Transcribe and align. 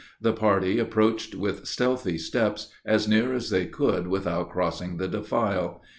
The 0.19 0.33
party 0.33 0.79
approached 0.79 1.35
with 1.35 1.67
stealthy 1.67 2.17
steps, 2.17 2.73
as 2.83 3.07
near 3.07 3.35
as 3.35 3.51
they 3.51 3.67
could 3.67 4.07
without 4.07 4.49
crossing 4.49 4.97
the 4.97 5.07
defile. 5.07 5.83